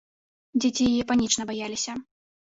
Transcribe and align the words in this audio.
Дзеці 0.63 0.87
яе 0.93 1.03
панічна 1.11 1.43
баяліся. 1.51 1.93